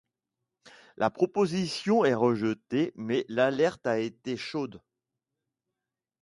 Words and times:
La 0.97 1.11
proposition 1.11 2.03
est 2.05 2.15
rejetée 2.15 2.91
mais 2.95 3.23
l’alerte 3.29 3.85
a 3.85 3.99
été 3.99 4.35
chaude. 4.35 4.81